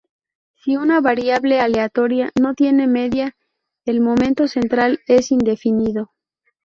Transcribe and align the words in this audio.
Si 0.55 0.77
una 0.77 0.99
variable 0.99 1.59
aleatoria 1.59 2.31
no 2.41 2.55
tiene 2.55 2.87
media 2.87 3.35
el 3.85 4.01
momento 4.01 4.47
central 4.47 4.99
es 5.05 5.29
indefinido. 5.31 6.09